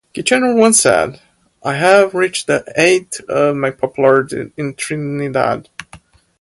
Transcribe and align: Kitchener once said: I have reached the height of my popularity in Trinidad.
Kitchener 0.13 0.55
once 0.55 0.81
said: 0.81 1.21
I 1.61 1.75
have 1.75 2.15
reached 2.15 2.47
the 2.47 2.63
height 2.75 3.17
of 3.29 3.55
my 3.55 3.69
popularity 3.69 4.51
in 4.57 4.73
Trinidad. 4.73 5.69